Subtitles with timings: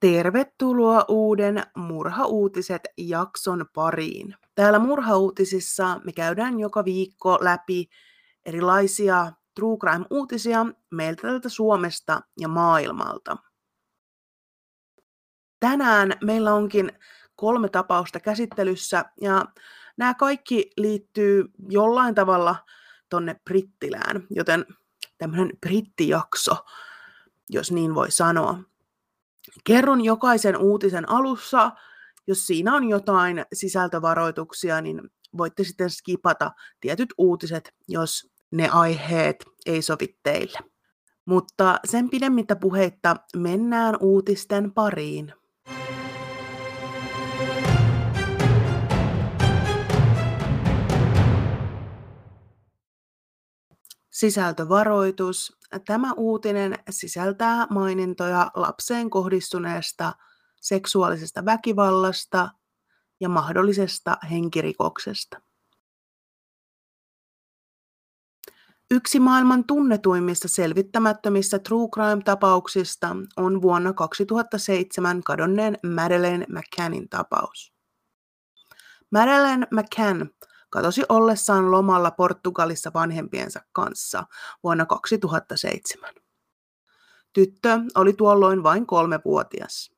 [0.00, 4.34] Tervetuloa uuden Murhauutiset jakson pariin.
[4.54, 7.88] Täällä Murhauutisissa me käydään joka viikko läpi
[8.46, 13.36] erilaisia true crime-uutisia meiltä täältä Suomesta ja maailmalta.
[15.60, 16.92] Tänään meillä onkin
[17.36, 19.44] kolme tapausta käsittelyssä ja
[19.96, 22.56] nämä kaikki liittyy jollain tavalla
[23.08, 24.66] tonne Brittilään, joten
[25.18, 26.56] tämmöinen brittijakso,
[27.50, 28.69] jos niin voi sanoa.
[29.64, 31.70] Kerron jokaisen uutisen alussa,
[32.26, 35.00] jos siinä on jotain sisältövaroituksia, niin
[35.36, 36.50] voitte sitten skipata
[36.80, 40.58] tietyt uutiset, jos ne aiheet ei sovi teille.
[41.24, 45.32] Mutta sen pidemmittä puheitta mennään uutisten pariin.
[54.20, 55.56] Sisältövaroitus.
[55.86, 60.12] Tämä uutinen sisältää mainintoja lapseen kohdistuneesta
[60.60, 62.48] seksuaalisesta väkivallasta
[63.20, 65.40] ja mahdollisesta henkirikoksesta.
[68.90, 77.72] Yksi maailman tunnetuimmista selvittämättömistä true crime-tapauksista on vuonna 2007 kadonneen Madeleine McCannin tapaus.
[79.10, 80.30] Madeleine McCann
[80.70, 84.24] katosi ollessaan lomalla Portugalissa vanhempiensa kanssa
[84.62, 86.10] vuonna 2007.
[87.32, 89.92] Tyttö oli tuolloin vain kolmevuotias.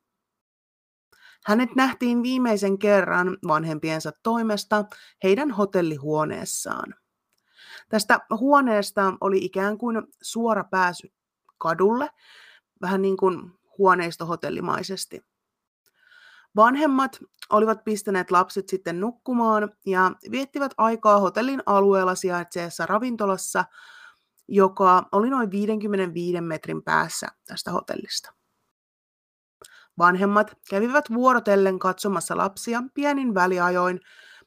[1.46, 4.84] Hänet nähtiin viimeisen kerran vanhempiensa toimesta
[5.22, 6.94] heidän hotellihuoneessaan.
[7.88, 11.12] Tästä huoneesta oli ikään kuin suora pääsy
[11.58, 12.10] kadulle,
[12.80, 15.31] vähän niin kuin huoneistohotellimaisesti.
[16.56, 17.18] Vanhemmat
[17.50, 23.64] olivat pistäneet lapset sitten nukkumaan ja viettivät aikaa hotellin alueella sijaitseessa ravintolassa,
[24.48, 28.32] joka oli noin 55 metrin päässä tästä hotellista.
[29.98, 34.00] Vanhemmat kävivät vuorotellen katsomassa lapsia pienin väliajoin,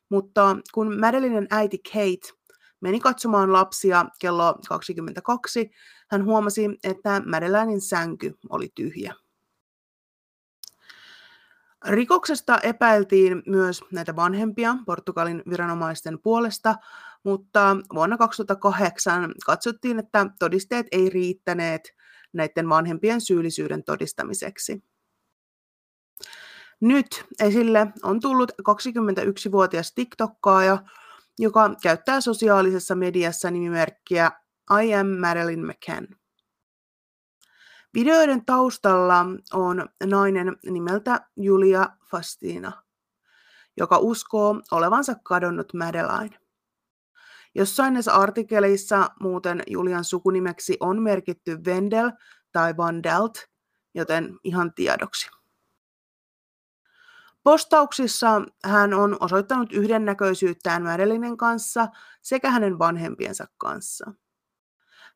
[0.09, 2.45] mutta kun Madelinen äiti Kate
[2.81, 5.72] meni katsomaan lapsia kello 22,
[6.09, 9.13] hän huomasi, että Madeleinin sänky oli tyhjä.
[11.88, 16.75] Rikoksesta epäiltiin myös näitä vanhempia Portugalin viranomaisten puolesta,
[17.23, 21.96] mutta vuonna 2008 katsottiin, että todisteet ei riittäneet
[22.34, 24.84] näiden vanhempien syyllisyyden todistamiseksi.
[26.81, 30.78] Nyt esille on tullut 21-vuotias TikTokkaaja,
[31.40, 34.31] joka käyttää sosiaalisessa mediassa nimimerkkiä
[34.84, 36.07] I am Madeline McCann.
[37.95, 42.72] Videoiden taustalla on nainen nimeltä Julia Fastina,
[43.78, 46.39] joka uskoo olevansa kadonnut Madeline.
[47.55, 52.11] Jossain näissä artikkeleissa muuten Julian sukunimeksi on merkitty Vendel
[52.51, 53.38] tai Vandelt,
[53.94, 55.29] joten ihan tiedoksi.
[57.44, 61.88] Postauksissa hän on osoittanut yhdennäköisyyttään Madelinen kanssa
[62.22, 64.13] sekä hänen vanhempiensa kanssa.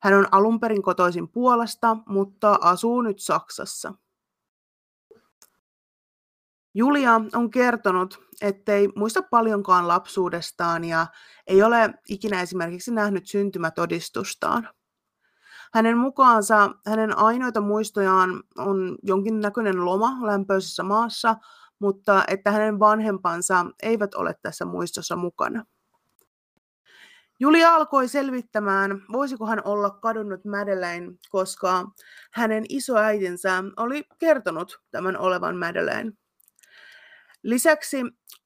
[0.01, 3.93] Hän on alun perin kotoisin Puolasta, mutta asuu nyt Saksassa.
[6.73, 11.07] Julia on kertonut, ettei muista paljonkaan lapsuudestaan ja
[11.47, 14.69] ei ole ikinä esimerkiksi nähnyt syntymätodistustaan.
[15.73, 21.35] Hänen mukaansa hänen ainoita muistojaan on jonkinnäköinen loma lämpöisessä maassa,
[21.79, 25.65] mutta että hänen vanhempansa eivät ole tässä muistossa mukana.
[27.41, 31.85] Julia alkoi selvittämään, voisiko hän olla kadonnut Madeleine, koska
[32.33, 36.11] hänen isoäitinsä oli kertonut tämän olevan Madeleine.
[37.43, 37.97] Lisäksi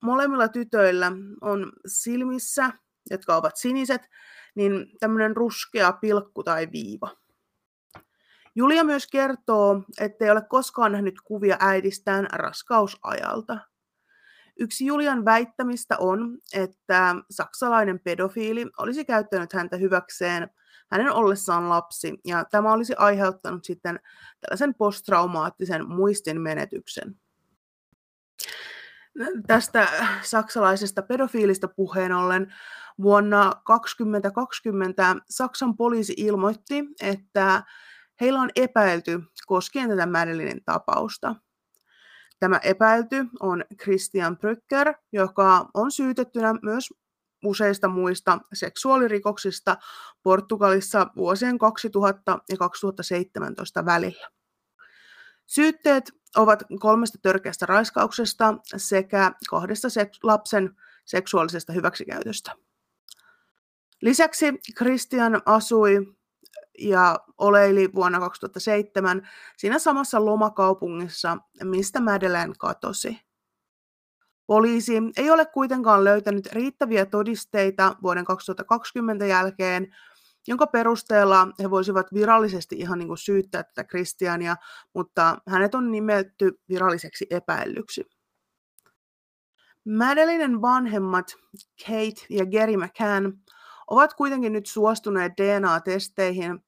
[0.03, 1.11] molemmilla tytöillä
[1.41, 2.71] on silmissä,
[3.09, 4.01] jotka ovat siniset,
[4.55, 7.09] niin tämmöinen ruskea pilkku tai viiva.
[8.55, 13.57] Julia myös kertoo, ettei ole koskaan nähnyt kuvia äidistään raskausajalta–
[14.59, 20.49] Yksi Julian väittämistä on, että saksalainen pedofiili olisi käyttänyt häntä hyväkseen
[20.91, 23.99] hänen ollessaan lapsi, ja tämä olisi aiheuttanut sitten
[24.41, 27.15] tällaisen posttraumaattisen muistin menetyksen.
[29.47, 29.87] Tästä
[30.21, 32.53] saksalaisesta pedofiilista puheen ollen
[33.01, 37.63] vuonna 2020 Saksan poliisi ilmoitti, että
[38.21, 41.35] heillä on epäilty koskien tätä Madelinin tapausta.
[42.43, 46.93] Tämä epäilty on Christian Brücker, joka on syytettynä myös
[47.45, 49.77] useista muista seksuaalirikoksista
[50.23, 54.29] Portugalissa vuosien 2000 ja 2017 välillä.
[55.45, 60.75] Syytteet ovat kolmesta törkeästä raiskauksesta sekä kahdesta seks- lapsen
[61.05, 62.51] seksuaalisesta hyväksikäytöstä.
[64.01, 64.45] Lisäksi
[64.77, 66.15] Christian asui
[66.79, 69.27] ja oleili vuonna 2007
[69.57, 73.19] siinä samassa lomakaupungissa, mistä Madeleine katosi.
[74.47, 79.95] Poliisi ei ole kuitenkaan löytänyt riittäviä todisteita vuoden 2020 jälkeen,
[80.47, 84.55] jonka perusteella he voisivat virallisesti ihan niin kuin syyttää tätä Kristiania,
[84.93, 88.05] mutta hänet on nimetty viralliseksi epäillyksi.
[89.85, 91.35] Madelinen vanhemmat
[91.85, 93.33] Kate ja Gary McCann
[93.93, 96.65] ovat kuitenkin nyt suostuneet DNA-testeihin,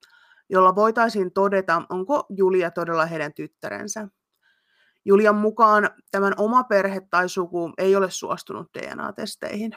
[0.49, 4.07] jolla voitaisiin todeta, onko Julia todella heidän tyttärensä.
[5.05, 9.71] Julian mukaan tämän oma perhe tai suku ei ole suostunut DNA-testeihin.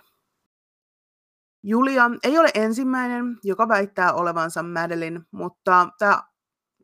[1.63, 6.23] Julia ei ole ensimmäinen, joka väittää olevansa Madeline, mutta tämä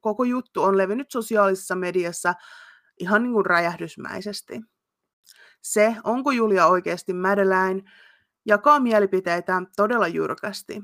[0.01, 2.35] koko juttu on levinnyt sosiaalisessa mediassa
[3.01, 4.61] ihan niin kuin räjähdysmäisesti.
[5.63, 7.83] Se, onko Julia oikeasti Madeline,
[8.45, 10.83] jakaa mielipiteitä todella jyrkästi.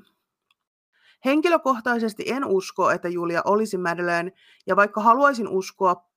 [1.25, 4.33] Henkilökohtaisesti en usko, että Julia olisi Madeleine,
[4.67, 6.11] ja vaikka haluaisin uskoa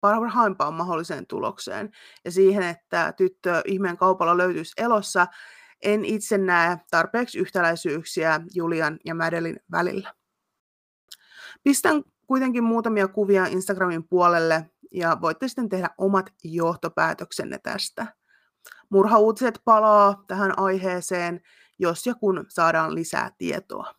[0.00, 1.90] parhaimpaan mahdolliseen tulokseen
[2.24, 5.26] ja siihen, että tyttö ihmeen kaupalla löytyisi elossa,
[5.82, 10.14] en itse näe tarpeeksi yhtäläisyyksiä Julian ja Madelin välillä.
[11.62, 18.17] Pistän kuitenkin muutamia kuvia Instagramin puolelle ja voitte sitten tehdä omat johtopäätöksenne tästä.
[18.90, 21.40] Murhauutiset palaa tähän aiheeseen,
[21.78, 23.94] jos ja kun saadaan lisää tietoa.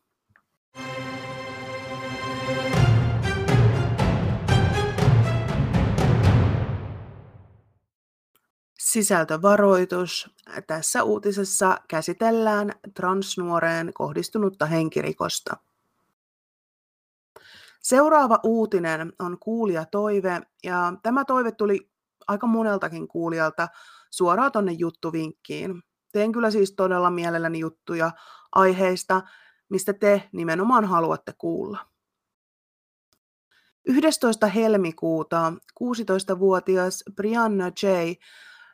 [8.79, 10.29] Sisältövaroitus.
[10.67, 15.57] Tässä uutisessa käsitellään transnuoreen kohdistunutta henkirikosta.
[17.81, 21.91] Seuraava uutinen on kuulija toive, ja tämä toive tuli
[22.27, 23.67] aika moneltakin kuulijalta
[24.09, 25.81] suoraan tonne juttuvinkkiin.
[26.11, 28.11] Teen kyllä siis todella mielelläni juttuja
[28.51, 29.21] aiheista,
[29.69, 31.85] mistä te nimenomaan haluatte kuulla.
[33.85, 34.47] 11.
[34.47, 35.53] helmikuuta
[35.83, 37.87] 16-vuotias Brianna J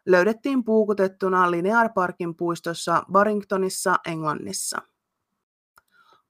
[0.06, 4.78] löydettiin puukutettuna Linear Parkin puistossa Barringtonissa, Englannissa.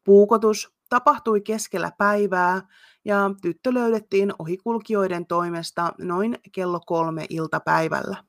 [0.04, 2.62] Puukotus tapahtui keskellä päivää
[3.06, 8.24] ja tyttö löydettiin ohikulkijoiden toimesta noin kello kolme iltapäivällä.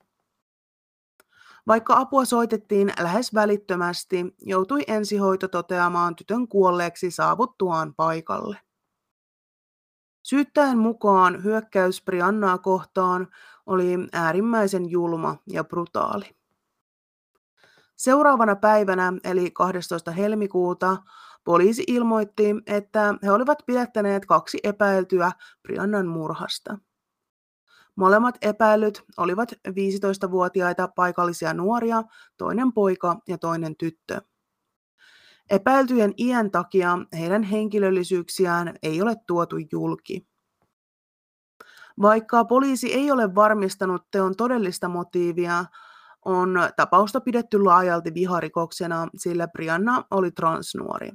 [1.67, 8.59] Vaikka apua soitettiin lähes välittömästi, joutui ensihoito toteamaan tytön kuolleeksi saavuttuaan paikalle.
[10.23, 13.29] Syyttäjän mukaan hyökkäys Briannaa kohtaan
[13.67, 16.37] oli äärimmäisen julma ja brutaali.
[17.97, 20.11] Seuraavana päivänä, eli 12.
[20.11, 20.97] helmikuuta,
[21.45, 25.33] poliisi ilmoitti, että he olivat pidättäneet kaksi epäiltyä
[25.63, 26.79] Briannan murhasta.
[27.97, 32.03] Molemmat epäilyt olivat 15-vuotiaita paikallisia nuoria,
[32.37, 34.21] toinen poika ja toinen tyttö.
[35.51, 40.27] Epäiltyjen iän takia heidän henkilöllisyyksiään ei ole tuotu julki.
[42.03, 45.65] Vaikka poliisi ei ole varmistanut teon todellista motiivia,
[46.25, 51.13] on tapausta pidetty laajalti viharikoksena, sillä Brianna oli transnuori.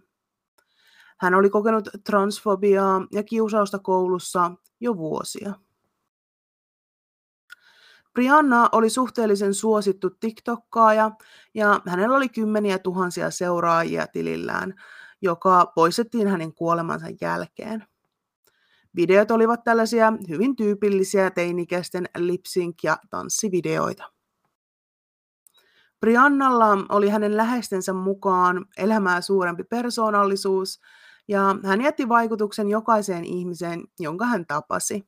[1.20, 5.54] Hän oli kokenut transfobiaa ja kiusausta koulussa jo vuosia.
[8.14, 11.12] Brianna oli suhteellisen suosittu TikTokkaaja
[11.54, 14.74] ja hänellä oli kymmeniä tuhansia seuraajia tilillään,
[15.22, 17.86] joka poistettiin hänen kuolemansa jälkeen.
[18.96, 24.12] Videot olivat tällaisia hyvin tyypillisiä teinikäisten lipsync- ja tanssivideoita.
[26.00, 30.82] Briannalla oli hänen läheistensä mukaan elämää suurempi persoonallisuus,
[31.28, 35.08] ja hän jätti vaikutuksen jokaiseen ihmiseen, jonka hän tapasi.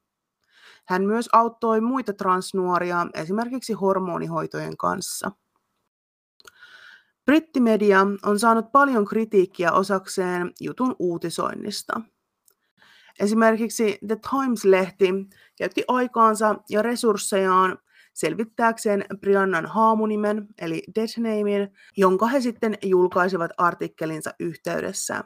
[0.85, 5.31] Hän myös auttoi muita transnuoria esimerkiksi hormonihoitojen kanssa.
[7.25, 12.01] Brittimedia on saanut paljon kritiikkiä osakseen jutun uutisoinnista.
[13.19, 17.77] Esimerkiksi The Times-lehti käytti aikaansa ja resurssejaan
[18.13, 25.23] selvittääkseen Briannan haamunimen eli deadnamein, jonka he sitten julkaisivat artikkelinsa yhteydessä.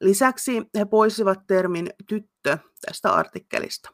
[0.00, 3.90] Lisäksi he poistivat termin tyttö tästä artikkelista.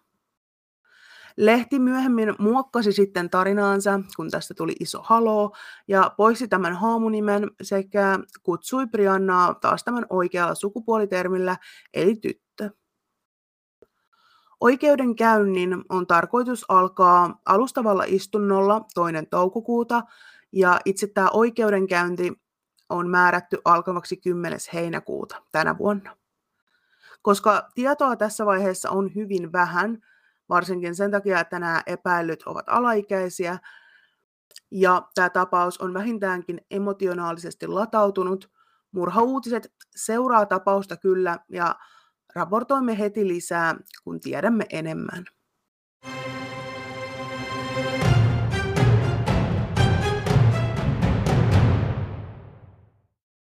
[1.40, 5.56] Lehti myöhemmin muokkasi sitten tarinaansa, kun tästä tuli iso haloo,
[5.88, 11.56] ja poisti tämän haamunimen sekä kutsui Briannaa taas tämän oikealla sukupuolitermillä,
[11.94, 12.70] eli tyttö.
[14.60, 20.02] Oikeudenkäynnin on tarkoitus alkaa alustavalla istunnolla toinen toukokuuta,
[20.52, 22.32] ja itse tämä oikeudenkäynti
[22.88, 24.58] on määrätty alkavaksi 10.
[24.72, 26.16] heinäkuuta tänä vuonna.
[27.22, 29.98] Koska tietoa tässä vaiheessa on hyvin vähän,
[30.50, 33.58] varsinkin sen takia, että nämä epäilyt ovat alaikäisiä,
[34.70, 38.50] ja tämä tapaus on vähintäänkin emotionaalisesti latautunut.
[38.92, 41.74] Murhauutiset seuraa tapausta kyllä, ja
[42.34, 45.24] Raportoimme heti lisää, kun tiedämme enemmän.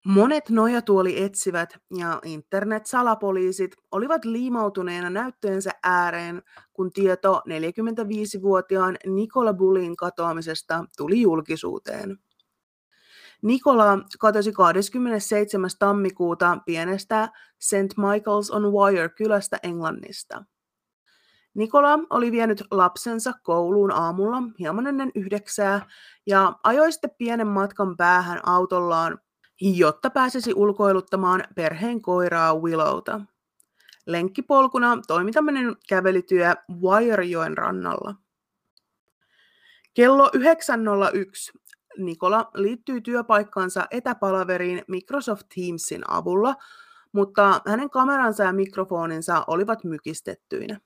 [0.08, 10.86] Monet nojatuoli etsivät ja internet-salapoliisit olivat liimautuneena näyttöjensä ääreen, kun tieto 45-vuotiaan Nikola Bullin katoamisesta
[10.98, 12.18] tuli julkisuuteen.
[13.42, 15.70] Nikola katosi 27.
[15.80, 17.74] tammikuuta pienestä St.
[17.98, 20.44] Michael's on Wire kylästä Englannista.
[21.54, 25.86] Nikola oli vienyt lapsensa kouluun aamulla hieman ennen yhdeksää
[26.26, 29.20] ja ajoi sitten pienen matkan päähän autollaan
[29.62, 33.22] jotta pääsisi ulkoiluttamaan perheen koiraa Willowta.
[34.06, 38.16] Lenkkipolkuna toimi tämmöinen kävelytyö Wirejoen rannalla.
[39.94, 41.60] Kello 9.01
[41.98, 46.56] Nikola liittyy työpaikkaansa etäpalaveriin Microsoft Teamsin avulla,
[47.12, 50.80] mutta hänen kameransa ja mikrofoninsa olivat mykistettyinä.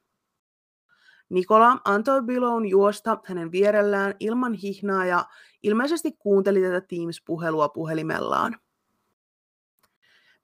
[1.32, 5.26] Nikola antoi Billown juosta hänen vierellään ilman hihnaa ja
[5.64, 8.58] ilmeisesti kuunteli tätä Teams-puhelua puhelimellaan.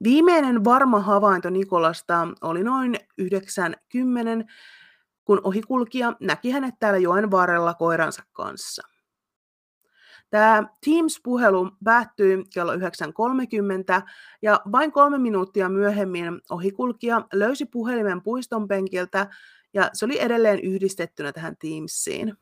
[0.04, 4.54] Viimeinen varma havainto Nikolasta oli noin 90,
[5.26, 8.88] kun ohikulkija näki hänet täällä joen varrella koiransa kanssa.
[10.30, 12.80] Tämä Teams-puhelu päättyi kello 9.30
[14.42, 19.28] ja vain kolme minuuttia myöhemmin ohikulkija löysi puhelimen puiston penkiltä
[19.74, 22.38] ja se oli edelleen yhdistettynä tähän Teamsiin.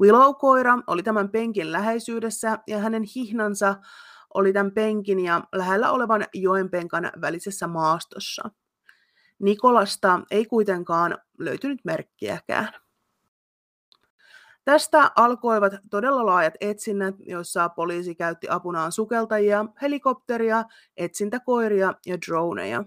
[0.00, 3.74] Willow-koira oli tämän penkin läheisyydessä ja hänen hihnansa
[4.34, 8.50] oli tämän penkin ja lähellä olevan joenpenkan välisessä maastossa.
[9.38, 12.68] Nikolasta ei kuitenkaan löytynyt merkkiäkään.
[14.64, 20.64] Tästä alkoivat todella laajat etsinnät, joissa poliisi käytti apunaan sukeltajia, helikopteria,
[20.96, 22.84] etsintäkoiria ja droneja.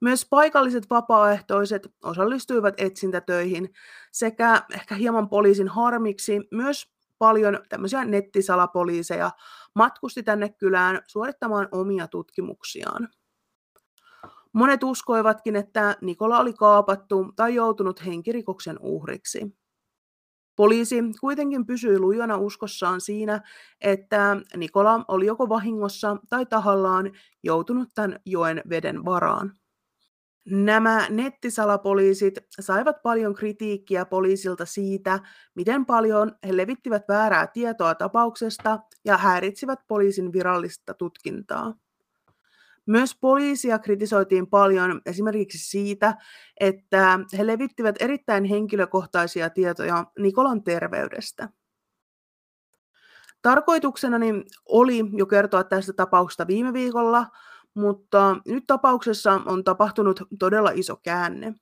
[0.00, 3.72] Myös paikalliset vapaaehtoiset osallistuivat etsintätöihin
[4.12, 9.30] sekä ehkä hieman poliisin harmiksi myös paljon tämmöisiä nettisalapoliiseja
[9.74, 13.08] matkusti tänne kylään suorittamaan omia tutkimuksiaan.
[14.52, 19.56] Monet uskoivatkin, että Nikola oli kaapattu tai joutunut henkirikoksen uhriksi.
[20.56, 23.40] Poliisi kuitenkin pysyi lujana uskossaan siinä,
[23.80, 27.12] että Nikola oli joko vahingossa tai tahallaan
[27.42, 29.52] joutunut tämän joen veden varaan.
[30.44, 35.18] Nämä nettisalapoliisit saivat paljon kritiikkiä poliisilta siitä,
[35.54, 41.74] miten paljon he levittivät väärää tietoa tapauksesta ja häiritsivät poliisin virallista tutkintaa.
[42.86, 46.14] Myös poliisia kritisoitiin paljon esimerkiksi siitä,
[46.60, 51.48] että he levittivät erittäin henkilökohtaisia tietoja Nikolan terveydestä.
[53.42, 57.26] Tarkoituksenani oli jo kertoa tästä tapauksesta viime viikolla,
[57.74, 61.54] mutta nyt tapauksessa on tapahtunut todella iso käänne.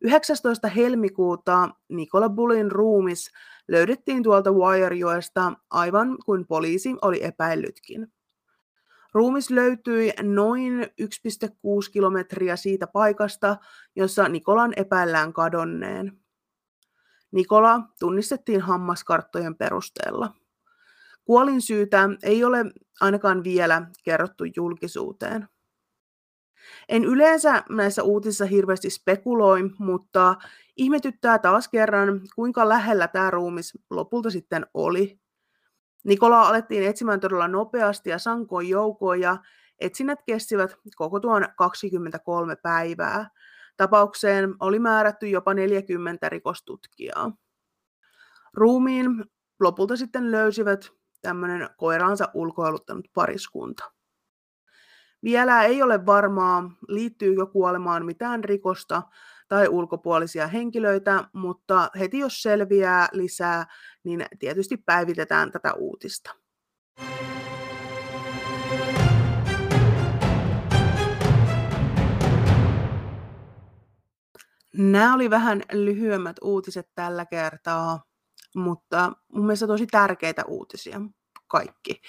[0.00, 0.68] 19.
[0.68, 3.30] helmikuuta Nikola Bullin ruumis
[3.68, 8.12] löydettiin tuolta Wirejoesta aivan kuin poliisi oli epäillytkin.
[9.12, 10.88] Ruumis löytyi noin 1,6
[11.92, 13.56] kilometriä siitä paikasta,
[13.96, 16.20] jossa Nikolan epäillään kadonneen.
[17.30, 20.34] Nikola tunnistettiin hammaskarttojen perusteella.
[21.28, 22.64] Kuolinsyytä ei ole
[23.00, 25.48] ainakaan vielä kerrottu julkisuuteen.
[26.88, 30.34] En yleensä näissä uutisissa hirveästi spekuloi, mutta
[30.76, 35.20] ihmetyttää taas kerran, kuinka lähellä tämä ruumis lopulta sitten oli.
[36.04, 39.36] Nikola alettiin etsimään todella nopeasti ja sankoin joukoin ja
[39.78, 43.30] etsinnät kestivät koko tuon 23 päivää.
[43.76, 47.32] Tapaukseen oli määrätty jopa 40 rikostutkijaa.
[48.54, 49.24] Ruumiin
[49.60, 53.84] lopulta sitten löysivät tämmöinen koiraansa ulkoiluttanut pariskunta.
[55.22, 59.02] Vielä ei ole varmaa, liittyykö kuolemaan mitään rikosta
[59.48, 63.66] tai ulkopuolisia henkilöitä, mutta heti jos selviää lisää,
[64.04, 66.34] niin tietysti päivitetään tätä uutista.
[74.76, 78.02] Nämä oli vähän lyhyemmät uutiset tällä kertaa
[78.54, 81.00] mutta mun mielestä tosi tärkeitä uutisia
[81.48, 82.02] kaikki.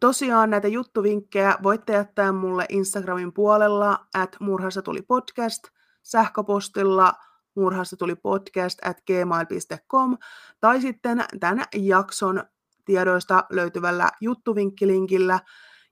[0.00, 5.62] Tosiaan näitä juttuvinkkejä voitte jättää mulle Instagramin puolella, at murhassa tuli podcast,
[6.02, 7.12] sähköpostilla
[7.54, 10.18] murhassa tuli podcast at gmail.com
[10.60, 12.44] tai sitten tämän jakson
[12.84, 15.40] tiedoista löytyvällä juttuvinkkilinkillä,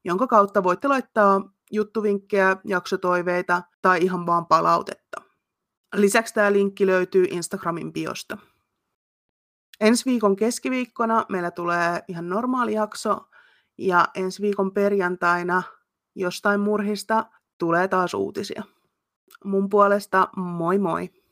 [0.04, 1.40] jonka kautta voitte laittaa
[1.72, 5.22] juttuvinkkejä, jaksotoiveita tai ihan vaan palautetta.
[5.94, 8.38] Lisäksi tämä linkki löytyy Instagramin biosta.
[9.80, 13.28] Ensi viikon keskiviikkona meillä tulee ihan normaali jakso
[13.78, 15.62] ja ensi viikon perjantaina
[16.14, 17.26] jostain murhista
[17.58, 18.62] tulee taas uutisia.
[19.44, 21.25] Mun puolesta moi moi!